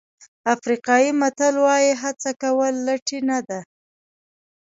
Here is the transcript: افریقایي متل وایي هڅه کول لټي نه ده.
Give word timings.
افریقایي 0.53 1.09
متل 1.19 1.55
وایي 1.65 1.91
هڅه 2.01 2.29
کول 2.41 2.73
لټي 2.87 3.19
نه 3.29 3.39
ده. 3.47 3.59